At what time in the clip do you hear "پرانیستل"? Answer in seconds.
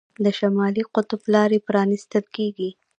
1.67-2.25